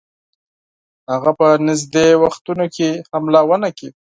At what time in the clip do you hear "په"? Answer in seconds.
1.39-1.47